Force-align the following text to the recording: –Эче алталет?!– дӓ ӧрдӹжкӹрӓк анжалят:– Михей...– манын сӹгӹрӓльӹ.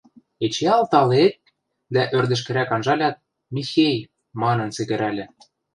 –Эче 0.45 0.67
алталет?!– 0.77 1.35
дӓ 1.93 2.03
ӧрдӹжкӹрӓк 2.17 2.69
анжалят:– 2.75 3.15
Михей...– 3.55 3.97
манын 4.41 4.69
сӹгӹрӓльӹ. 4.75 5.25